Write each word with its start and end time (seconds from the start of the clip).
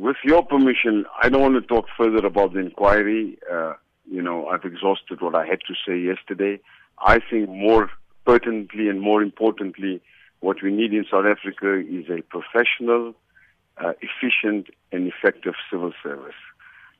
With 0.00 0.16
your 0.24 0.42
permission, 0.42 1.04
I 1.22 1.28
don't 1.28 1.42
want 1.42 1.56
to 1.56 1.60
talk 1.60 1.84
further 1.94 2.26
about 2.26 2.54
the 2.54 2.60
inquiry. 2.60 3.36
Uh, 3.52 3.74
you 4.10 4.22
know, 4.22 4.46
I've 4.46 4.64
exhausted 4.64 5.20
what 5.20 5.34
I 5.34 5.44
had 5.44 5.58
to 5.68 5.74
say 5.86 5.98
yesterday. 6.00 6.58
I 7.00 7.20
think 7.30 7.50
more 7.50 7.90
pertinently 8.24 8.88
and 8.88 9.02
more 9.02 9.22
importantly, 9.22 10.00
what 10.38 10.62
we 10.62 10.72
need 10.72 10.94
in 10.94 11.04
South 11.10 11.26
Africa 11.26 11.80
is 11.86 12.06
a 12.08 12.22
professional, 12.22 13.12
uh, 13.76 13.92
efficient, 14.00 14.68
and 14.90 15.06
effective 15.06 15.52
civil 15.70 15.92
service. 16.02 16.40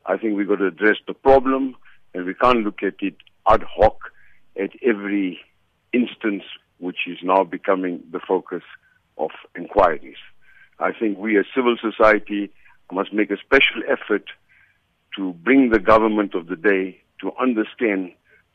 I 0.04 0.18
think 0.18 0.36
we've 0.36 0.46
got 0.46 0.56
to 0.56 0.66
address 0.66 0.98
the 1.06 1.14
problem, 1.14 1.76
and 2.12 2.26
we 2.26 2.34
can't 2.34 2.64
look 2.64 2.82
at 2.82 2.96
it 3.00 3.16
ad 3.48 3.62
hoc 3.62 4.12
at 4.60 4.72
every 4.82 5.40
instance, 5.94 6.42
which 6.80 7.06
is 7.06 7.16
now 7.22 7.44
becoming 7.44 8.02
the 8.12 8.20
focus 8.20 8.62
of 9.16 9.30
inquiries. 9.56 10.20
I 10.78 10.92
think 10.92 11.16
we 11.16 11.38
as 11.38 11.46
civil 11.54 11.78
society 11.80 12.52
must 12.92 13.12
make 13.12 13.30
a 13.30 13.36
special 13.36 13.82
effort 13.88 14.24
to 15.16 15.32
bring 15.44 15.70
the 15.70 15.78
government 15.78 16.34
of 16.34 16.46
the 16.46 16.56
day 16.56 17.00
to 17.20 17.32
understand 17.40 18.12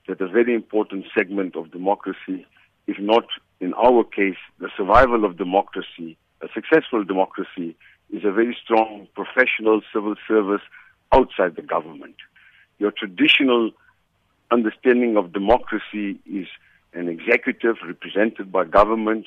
that 0.07 0.21
a 0.21 0.27
very 0.27 0.53
important 0.53 1.05
segment 1.17 1.55
of 1.55 1.71
democracy, 1.71 2.45
if 2.87 2.97
not 2.99 3.25
in 3.59 3.73
our 3.73 4.03
case, 4.03 4.37
the 4.59 4.69
survival 4.77 5.25
of 5.25 5.37
democracy, 5.37 6.17
a 6.41 6.47
successful 6.53 7.03
democracy, 7.03 7.75
is 8.11 8.23
a 8.23 8.31
very 8.31 8.55
strong 8.63 9.07
professional 9.15 9.81
civil 9.93 10.15
service 10.27 10.61
outside 11.11 11.55
the 11.55 11.61
government. 11.61 12.15
Your 12.77 12.91
traditional 12.91 13.71
understanding 14.51 15.17
of 15.17 15.33
democracy 15.33 16.19
is 16.25 16.47
an 16.93 17.09
executive 17.09 17.77
represented 17.85 18.51
by 18.51 18.65
government, 18.65 19.25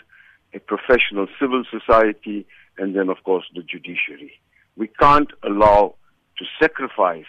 a 0.55 0.59
professional 0.61 1.27
civil 1.41 1.65
society, 1.71 2.47
and 2.79 2.95
then, 2.95 3.09
of 3.09 3.23
course, 3.25 3.45
the 3.55 3.63
judiciary. 3.63 4.33
We 4.79 4.87
can't 4.87 5.31
allow 5.43 5.97
to 6.39 6.45
sacrifice 6.63 7.27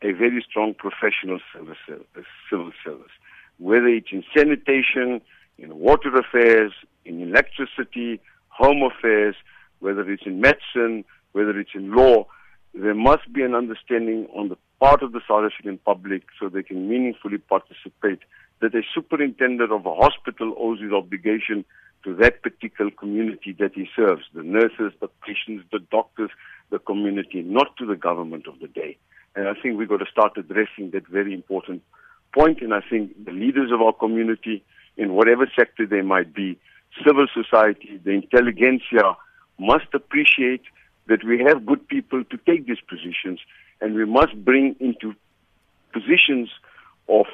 a 0.00 0.12
very 0.12 0.44
strong 0.48 0.74
professional 0.74 1.40
service, 1.52 1.76
uh, 1.90 2.20
civil 2.48 2.70
service, 2.84 3.10
whether 3.58 3.88
it's 3.88 4.12
in 4.12 4.22
sanitation, 4.34 5.20
in 5.58 5.76
water 5.76 6.16
affairs, 6.16 6.70
in 7.04 7.20
electricity, 7.20 8.20
home 8.46 8.84
affairs, 8.84 9.34
whether 9.80 10.08
it's 10.08 10.22
in 10.24 10.40
medicine, 10.40 11.04
whether 11.32 11.58
it's 11.58 11.74
in 11.74 11.92
law, 11.92 12.26
there 12.74 12.94
must 12.94 13.32
be 13.32 13.42
an 13.42 13.56
understanding 13.56 14.28
on 14.36 14.48
the 14.48 14.56
part 14.78 15.02
of 15.02 15.10
the 15.10 15.20
South 15.28 15.50
African 15.50 15.78
public 15.78 16.22
so 16.38 16.48
they 16.48 16.62
can 16.62 16.88
meaningfully 16.88 17.38
participate 17.38 18.20
that 18.60 18.72
a 18.76 18.82
superintendent 18.94 19.72
of 19.72 19.84
a 19.84 19.94
hospital 19.96 20.54
owes 20.56 20.80
his 20.80 20.92
obligation 20.92 21.64
to 22.04 22.14
that 22.14 22.42
particular 22.42 22.90
community 22.92 23.54
that 23.58 23.72
he 23.74 23.88
serves, 23.96 24.22
the 24.32 24.42
nurses, 24.42 24.92
the 25.00 25.08
patients, 25.26 25.64
the 25.72 25.80
doctors, 25.90 26.30
the 26.70 26.78
community, 26.78 27.42
not 27.42 27.76
to 27.78 27.86
the 27.86 27.96
government 27.96 28.46
of 28.46 28.58
the 28.60 28.68
day. 28.68 28.96
And 29.34 29.48
I 29.48 29.54
think 29.54 29.78
we've 29.78 29.88
got 29.88 29.98
to 29.98 30.10
start 30.10 30.36
addressing 30.36 30.90
that 30.92 31.06
very 31.06 31.32
important 31.32 31.82
point. 32.34 32.60
And 32.60 32.74
I 32.74 32.80
think 32.80 33.24
the 33.24 33.32
leaders 33.32 33.70
of 33.72 33.80
our 33.80 33.92
community, 33.92 34.64
in 34.96 35.14
whatever 35.14 35.50
sector 35.56 35.86
they 35.86 36.02
might 36.02 36.34
be, 36.34 36.58
civil 37.06 37.26
society, 37.32 38.00
the 38.04 38.10
intelligentsia, 38.10 39.16
must 39.58 39.86
appreciate 39.92 40.62
that 41.06 41.24
we 41.24 41.38
have 41.40 41.66
good 41.66 41.86
people 41.88 42.24
to 42.24 42.36
take 42.38 42.66
these 42.66 42.80
positions, 42.88 43.40
and 43.80 43.94
we 43.94 44.04
must 44.04 44.34
bring 44.44 44.76
into 44.78 45.14
positions 45.92 46.50
of 47.08 47.26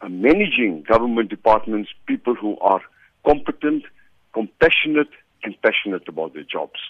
uh, 0.00 0.08
managing 0.08 0.82
government 0.82 1.30
departments 1.30 1.90
people 2.06 2.34
who 2.34 2.58
are 2.58 2.80
competent, 3.24 3.84
compassionate, 4.32 5.10
and 5.44 5.54
passionate 5.62 6.06
about 6.08 6.34
their 6.34 6.42
jobs. 6.42 6.80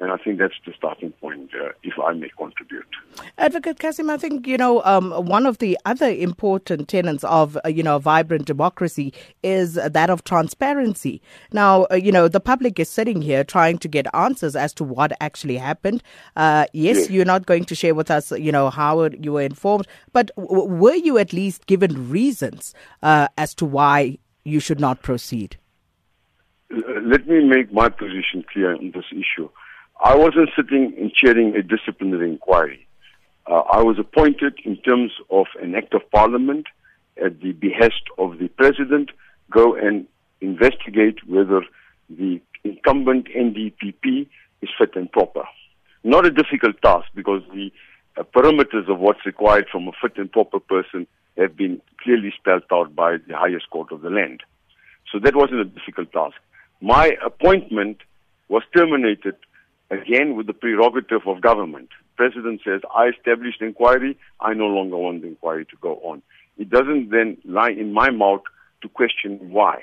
And 0.00 0.10
I 0.10 0.16
think 0.16 0.38
that's 0.38 0.54
the 0.64 0.72
starting 0.74 1.12
point, 1.12 1.50
uh, 1.54 1.72
if 1.82 1.92
I 2.02 2.14
may 2.14 2.30
contribute. 2.38 2.86
Advocate 3.36 3.78
Kasim, 3.78 4.08
I 4.08 4.16
think, 4.16 4.46
you 4.46 4.56
know, 4.56 4.82
um, 4.84 5.10
one 5.10 5.44
of 5.44 5.58
the 5.58 5.78
other 5.84 6.08
important 6.08 6.88
tenets 6.88 7.22
of, 7.22 7.58
uh, 7.66 7.68
you 7.68 7.82
know, 7.82 7.96
a 7.96 8.00
vibrant 8.00 8.46
democracy 8.46 9.12
is 9.42 9.74
that 9.74 10.08
of 10.08 10.24
transparency. 10.24 11.20
Now, 11.52 11.86
uh, 11.90 11.96
you 11.96 12.12
know, 12.12 12.28
the 12.28 12.40
public 12.40 12.80
is 12.80 12.88
sitting 12.88 13.20
here 13.20 13.44
trying 13.44 13.76
to 13.78 13.88
get 13.88 14.06
answers 14.14 14.56
as 14.56 14.72
to 14.74 14.84
what 14.84 15.12
actually 15.20 15.58
happened. 15.58 16.02
Uh, 16.34 16.64
yes, 16.72 16.96
yes, 16.96 17.10
you're 17.10 17.26
not 17.26 17.44
going 17.44 17.64
to 17.66 17.74
share 17.74 17.94
with 17.94 18.10
us, 18.10 18.32
you 18.32 18.52
know, 18.52 18.70
how 18.70 19.04
you 19.04 19.32
were 19.32 19.42
informed, 19.42 19.86
but 20.14 20.30
w- 20.36 20.64
were 20.64 20.94
you 20.94 21.18
at 21.18 21.34
least 21.34 21.66
given 21.66 22.08
reasons 22.08 22.72
uh, 23.02 23.28
as 23.36 23.54
to 23.56 23.66
why 23.66 24.16
you 24.44 24.60
should 24.60 24.80
not 24.80 25.02
proceed? 25.02 25.58
Let 26.70 27.26
me 27.26 27.44
make 27.44 27.70
my 27.70 27.90
position 27.90 28.44
clear 28.50 28.74
on 28.74 28.92
this 28.94 29.04
issue. 29.12 29.50
I 30.02 30.16
wasn't 30.16 30.48
sitting 30.56 30.94
and 30.98 31.12
chairing 31.12 31.54
a 31.54 31.62
disciplinary 31.62 32.30
inquiry. 32.30 32.86
Uh, 33.46 33.62
I 33.72 33.82
was 33.82 33.98
appointed 33.98 34.58
in 34.64 34.76
terms 34.78 35.12
of 35.30 35.46
an 35.60 35.74
act 35.74 35.92
of 35.92 36.08
parliament 36.10 36.66
at 37.22 37.40
the 37.40 37.52
behest 37.52 38.02
of 38.16 38.38
the 38.38 38.48
president, 38.48 39.10
go 39.50 39.74
and 39.74 40.06
investigate 40.40 41.18
whether 41.28 41.62
the 42.08 42.40
incumbent 42.64 43.28
NDPP 43.28 44.26
is 44.62 44.70
fit 44.78 44.96
and 44.96 45.10
proper. 45.12 45.44
Not 46.02 46.24
a 46.24 46.30
difficult 46.30 46.80
task 46.82 47.08
because 47.14 47.42
the 47.52 47.70
uh, 48.16 48.22
parameters 48.22 48.88
of 48.88 49.00
what's 49.00 49.26
required 49.26 49.66
from 49.70 49.86
a 49.86 49.92
fit 50.00 50.16
and 50.16 50.32
proper 50.32 50.60
person 50.60 51.06
have 51.36 51.56
been 51.56 51.80
clearly 52.02 52.32
spelled 52.38 52.62
out 52.72 52.94
by 52.94 53.18
the 53.28 53.36
highest 53.36 53.68
court 53.70 53.92
of 53.92 54.00
the 54.00 54.10
land. 54.10 54.42
So 55.12 55.18
that 55.18 55.36
wasn't 55.36 55.60
a 55.60 55.64
difficult 55.64 56.12
task. 56.12 56.36
My 56.80 57.16
appointment 57.22 57.98
was 58.48 58.62
terminated 58.74 59.36
again 59.90 60.36
with 60.36 60.46
the 60.46 60.52
prerogative 60.52 61.22
of 61.26 61.40
government. 61.40 61.88
President 62.16 62.60
says, 62.64 62.80
I 62.94 63.08
established 63.08 63.60
inquiry, 63.60 64.18
I 64.40 64.54
no 64.54 64.66
longer 64.66 64.96
want 64.96 65.22
the 65.22 65.28
inquiry 65.28 65.64
to 65.66 65.76
go 65.80 65.96
on. 66.02 66.22
It 66.58 66.70
doesn't 66.70 67.10
then 67.10 67.38
lie 67.44 67.70
in 67.70 67.92
my 67.92 68.10
mouth 68.10 68.42
to 68.82 68.88
question 68.88 69.50
why. 69.50 69.82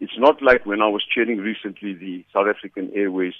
It's 0.00 0.18
not 0.18 0.42
like 0.42 0.66
when 0.66 0.80
I 0.82 0.88
was 0.88 1.04
chairing 1.12 1.38
recently 1.38 1.94
the 1.94 2.24
South 2.32 2.46
African 2.48 2.90
Airways 2.94 3.34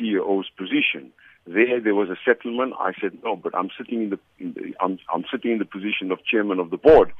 CEO's 0.00 0.48
position. 0.56 1.12
There, 1.46 1.80
there 1.80 1.94
was 1.94 2.08
a 2.08 2.16
settlement. 2.24 2.74
I 2.78 2.92
said 3.00 3.18
no, 3.24 3.36
but 3.36 3.54
I'm 3.54 3.70
sitting 3.76 4.04
in 4.04 4.10
the, 4.10 4.18
in 4.38 4.52
the 4.52 4.74
I'm, 4.80 4.98
I'm 5.12 5.24
sitting 5.30 5.52
in 5.52 5.58
the 5.58 5.64
position 5.64 6.12
of 6.12 6.24
chairman 6.24 6.58
of 6.58 6.70
the 6.70 6.76
board. 6.76 7.12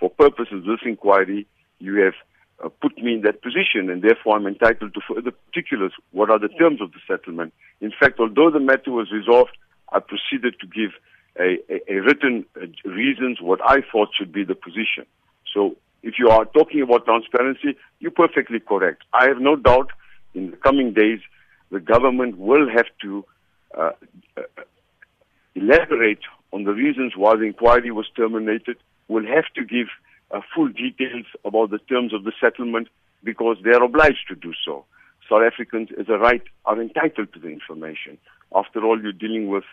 For 0.00 0.10
purposes 0.10 0.54
of 0.58 0.64
this 0.64 0.80
inquiry, 0.84 1.46
you 1.78 1.96
have 2.02 2.14
uh, 2.64 2.68
put 2.80 2.98
me 2.98 3.14
in 3.14 3.22
that 3.22 3.42
position, 3.42 3.90
and 3.90 4.02
therefore 4.02 4.36
I'm 4.36 4.46
entitled 4.46 4.94
to 4.94 5.00
further 5.06 5.30
particulars. 5.30 5.92
What 6.12 6.30
are 6.30 6.38
the 6.38 6.48
terms 6.48 6.80
of 6.80 6.92
the 6.92 6.98
settlement? 7.06 7.52
In 7.80 7.92
fact, 7.98 8.18
although 8.18 8.50
the 8.50 8.60
matter 8.60 8.90
was 8.90 9.10
resolved, 9.12 9.56
I 9.92 10.00
proceeded 10.00 10.56
to 10.60 10.66
give 10.66 10.90
a, 11.38 11.58
a, 11.72 11.96
a 11.96 12.02
written 12.02 12.44
uh, 12.56 12.66
reasons 12.88 13.40
what 13.40 13.60
I 13.64 13.78
thought 13.92 14.08
should 14.18 14.32
be 14.32 14.44
the 14.44 14.54
position. 14.54 15.06
So, 15.54 15.76
if 16.02 16.14
you 16.18 16.28
are 16.28 16.44
talking 16.44 16.82
about 16.82 17.06
transparency, 17.06 17.76
you're 17.98 18.12
perfectly 18.12 18.60
correct. 18.60 19.02
I 19.12 19.28
have 19.28 19.40
no 19.40 19.56
doubt 19.56 19.90
in 20.34 20.50
the 20.50 20.56
coming 20.56 20.92
days 20.92 21.20
the 21.70 21.80
government 21.80 22.38
will 22.38 22.68
have 22.68 22.86
to 23.02 23.24
uh, 23.76 23.90
uh, 24.36 24.42
elaborate 25.54 26.20
on 26.52 26.64
the 26.64 26.72
reasons 26.72 27.12
why 27.16 27.36
the 27.36 27.42
inquiry 27.42 27.90
was 27.90 28.06
terminated. 28.16 28.76
Will 29.08 29.26
have 29.26 29.46
to 29.54 29.64
give 29.64 29.88
uh, 30.30 30.40
full 30.54 30.68
details 30.68 31.26
about 31.44 31.70
the 31.70 31.78
terms 31.78 32.12
of 32.14 32.24
the 32.24 32.32
settlement 32.40 32.88
because 33.24 33.56
they 33.64 33.70
are 33.70 33.82
obliged 33.82 34.26
to 34.28 34.34
do 34.34 34.52
so. 34.64 34.84
South 35.28 35.42
Africans, 35.42 35.90
as 35.98 36.08
a 36.08 36.18
right, 36.18 36.42
are 36.64 36.80
entitled 36.80 37.32
to 37.34 37.38
the 37.38 37.48
information. 37.48 38.16
After 38.54 38.84
all, 38.84 39.00
you're 39.00 39.12
dealing 39.12 39.48
with 39.48 39.64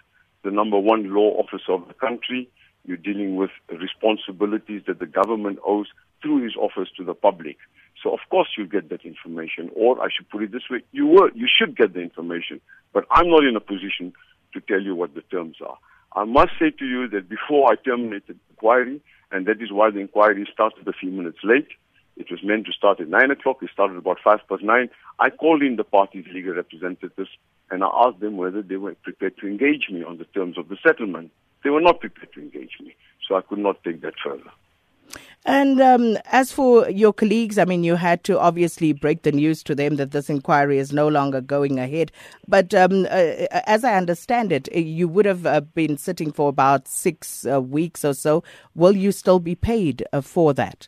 the 0.44 0.52
number 0.52 0.78
one 0.78 1.14
law 1.14 1.38
officer 1.40 1.74
of 1.74 1.88
the 1.88 1.94
country. 1.94 2.50
You're 2.86 2.98
dealing 2.98 3.36
with 3.36 3.52
responsibilities 3.70 4.84
that 4.88 5.00
the 5.00 5.06
government 5.06 5.60
owes 5.66 5.88
through 6.22 6.44
his 6.44 6.56
office 6.56 6.90
to 6.98 7.04
the 7.04 7.14
public. 7.14 7.58
So 8.04 8.14
of 8.14 8.20
course 8.30 8.50
you 8.58 8.68
get 8.68 8.90
that 8.90 9.06
information, 9.06 9.72
or 9.76 10.02
I 10.02 10.08
should 10.16 10.30
put 10.30 10.44
it 10.44 10.52
this 10.52 10.70
way, 10.70 10.84
you 10.92 11.08
will, 11.08 11.30
you 11.34 11.48
should 11.48 11.76
get 11.76 11.94
the 11.94 12.02
information. 12.02 12.62
But 12.94 13.06
I'm 13.10 13.30
not 13.30 13.44
in 13.44 13.56
a 13.56 13.60
position 13.60 14.14
to 14.54 14.62
tell 14.62 14.82
you 14.82 14.96
what 14.96 15.16
the 15.16 15.22
terms 15.22 15.58
are. 15.66 15.78
I 16.16 16.24
must 16.24 16.54
say 16.58 16.72
to 16.72 16.86
you 16.86 17.08
that 17.10 17.28
before 17.28 17.72
I 17.72 17.76
terminated 17.76 18.40
the 18.40 18.52
inquiry, 18.52 19.02
and 19.32 19.46
that 19.48 19.62
is 19.62 19.72
why 19.72 19.92
the 19.92 20.00
inquiry 20.00 20.48
started 20.52 20.88
a 20.88 20.94
few 20.94 21.12
minutes 21.12 21.40
late. 21.44 21.68
It 22.16 22.32
was 22.32 22.40
meant 22.42 22.66
to 22.68 22.72
start 22.72 23.02
at 23.02 23.10
9 23.10 23.32
o'clock. 23.32 23.58
It 23.62 23.70
started 23.74 23.98
about 23.98 24.20
5 24.24 24.40
past 24.48 24.64
9. 24.64 24.90
I 25.20 25.30
called 25.30 25.62
in 25.62 25.76
the 25.76 25.84
party's 25.84 26.26
legal 26.34 26.54
representatives 26.54 27.30
and 27.70 27.84
I 27.84 27.88
asked 27.88 28.22
them 28.22 28.38
whether 28.38 28.62
they 28.62 28.78
were 28.78 28.96
prepared 29.04 29.38
to 29.40 29.48
engage 29.48 29.90
me 29.90 30.04
on 30.04 30.18
the 30.18 30.26
terms 30.26 30.58
of 30.58 30.70
the 30.70 30.78
settlement. 30.82 31.32
They 31.64 31.70
were 31.70 31.82
not 31.82 32.00
prepared 32.00 32.32
to 32.34 32.42
engage 32.42 32.78
me, 32.80 32.96
so 33.28 33.36
I 33.36 33.42
could 33.42 33.58
not 33.58 33.84
take 33.84 34.02
that 34.02 34.14
further. 34.24 34.52
And 35.46 35.80
um, 35.80 36.18
as 36.26 36.52
for 36.52 36.90
your 36.90 37.14
colleagues, 37.14 37.60
I 37.60 37.66
mean, 37.66 37.84
you 37.84 37.96
had 37.96 38.24
to 38.24 38.40
obviously 38.40 38.94
break 38.94 39.22
the 39.22 39.32
news 39.32 39.62
to 39.64 39.76
them 39.76 39.98
that 39.98 40.12
this 40.12 40.30
inquiry 40.30 40.80
is 40.80 40.92
no 40.92 41.08
longer 41.08 41.40
going 41.40 41.78
ahead. 41.78 42.12
But 42.48 42.74
um, 42.74 43.06
uh, 43.06 43.46
as 43.68 43.84
I 43.84 43.96
understand 43.96 44.52
it, 44.52 44.68
uh, 44.76 44.80
you 44.80 45.08
would 45.08 45.26
have 45.26 45.46
uh, 45.46 45.62
been 45.62 45.98
sitting 45.98 46.32
for 46.32 46.50
about 46.50 46.88
six 46.88 47.46
uh, 47.46 47.62
weeks 47.62 48.04
or 48.04 48.16
so. 48.16 48.44
Will 48.74 48.96
you 48.96 49.12
still 49.12 49.40
be 49.40 49.54
paid 49.54 50.04
uh, 50.12 50.22
for 50.22 50.54
that? 50.56 50.88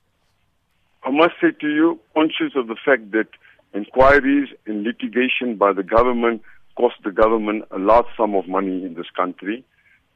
I 1.04 1.12
must 1.12 1.36
say 1.40 1.52
to 1.52 1.70
you, 1.70 2.00
conscious 2.16 2.54
of 2.56 2.68
the 2.68 2.76
fact 2.84 3.12
that 3.12 3.28
inquiries 3.74 4.50
and 4.66 4.84
litigation 4.84 5.56
by 5.56 5.72
the 5.72 5.84
government 5.84 6.42
cost 6.76 6.96
the 7.04 7.12
government 7.12 7.66
a 7.72 7.80
large 7.80 8.06
sum 8.16 8.36
of 8.36 8.48
money 8.48 8.84
in 8.86 8.96
this 8.96 9.10
country. 9.16 9.64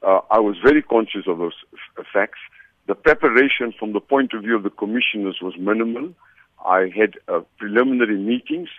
Uh, 0.03 0.21
I 0.31 0.39
was 0.39 0.55
very 0.63 0.81
conscious 0.81 1.27
of 1.27 1.37
those 1.37 1.53
facts. 2.11 2.39
The 2.87 2.95
preparation 2.95 3.73
from 3.77 3.93
the 3.93 3.99
point 3.99 4.33
of 4.33 4.41
view 4.41 4.55
of 4.55 4.63
the 4.63 4.69
commissioners 4.69 5.39
was 5.41 5.53
minimal. 5.57 6.13
I 6.65 6.91
had 6.95 7.15
uh, 7.27 7.41
preliminary 7.57 8.17
meetings, 8.17 8.69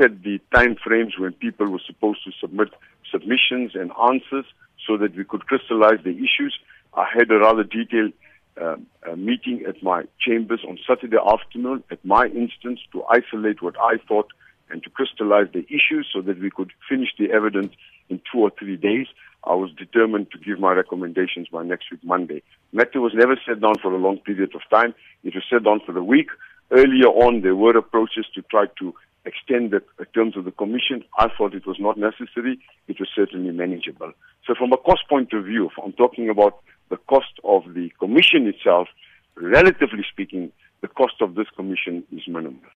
set 0.00 0.22
the 0.22 0.40
time 0.54 0.76
frames 0.76 1.14
when 1.18 1.32
people 1.32 1.68
were 1.70 1.80
supposed 1.86 2.24
to 2.24 2.32
submit 2.40 2.68
submissions 3.10 3.72
and 3.74 3.90
answers 4.10 4.44
so 4.86 4.96
that 4.96 5.16
we 5.16 5.24
could 5.24 5.46
crystallize 5.46 5.98
the 6.04 6.10
issues. 6.10 6.58
I 6.94 7.06
had 7.12 7.30
a 7.30 7.38
rather 7.38 7.64
detailed 7.64 8.12
uh, 8.60 8.76
meeting 9.16 9.64
at 9.68 9.82
my 9.82 10.04
chambers 10.20 10.60
on 10.66 10.78
Saturday 10.86 11.16
afternoon 11.16 11.84
at 11.90 12.04
my 12.04 12.26
instance 12.26 12.80
to 12.92 13.04
isolate 13.04 13.62
what 13.62 13.76
I 13.80 13.98
thought 14.08 14.28
and 14.70 14.82
to 14.82 14.90
crystallize 14.90 15.48
the 15.52 15.64
issues 15.68 16.08
so 16.12 16.20
that 16.22 16.40
we 16.40 16.50
could 16.50 16.70
finish 16.88 17.08
the 17.18 17.30
evidence 17.30 17.72
in 18.08 18.20
two 18.30 18.40
or 18.40 18.50
three 18.58 18.76
days. 18.76 19.06
I 19.44 19.54
was 19.54 19.70
determined 19.72 20.30
to 20.32 20.38
give 20.38 20.58
my 20.58 20.72
recommendations 20.72 21.48
by 21.48 21.62
next 21.62 21.90
week, 21.90 22.02
Monday. 22.04 22.42
Matter 22.72 23.00
was 23.00 23.12
never 23.14 23.36
set 23.46 23.60
down 23.60 23.78
for 23.80 23.92
a 23.92 23.98
long 23.98 24.18
period 24.18 24.54
of 24.54 24.62
time. 24.70 24.94
It 25.24 25.34
was 25.34 25.44
set 25.48 25.64
down 25.64 25.80
for 25.84 25.92
the 25.92 26.02
week. 26.02 26.28
Earlier 26.70 27.06
on, 27.06 27.42
there 27.42 27.56
were 27.56 27.76
approaches 27.76 28.26
to 28.34 28.42
try 28.42 28.66
to 28.78 28.94
extend 29.24 29.70
the 29.70 29.82
terms 30.14 30.36
of 30.36 30.44
the 30.44 30.50
commission. 30.50 31.04
I 31.18 31.28
thought 31.36 31.54
it 31.54 31.66
was 31.66 31.76
not 31.78 31.98
necessary. 31.98 32.58
It 32.88 32.98
was 32.98 33.08
certainly 33.14 33.52
manageable. 33.52 34.12
So 34.46 34.54
from 34.54 34.72
a 34.72 34.76
cost 34.76 35.02
point 35.08 35.32
of 35.32 35.44
view, 35.44 35.70
I'm 35.82 35.92
talking 35.92 36.28
about 36.28 36.60
the 36.90 36.96
cost 36.96 37.32
of 37.44 37.74
the 37.74 37.90
commission 37.98 38.46
itself, 38.46 38.88
relatively 39.36 40.04
speaking, 40.10 40.52
the 40.80 40.88
cost 40.88 41.14
of 41.20 41.34
this 41.34 41.48
commission 41.56 42.04
is 42.12 42.22
minimal. 42.26 42.70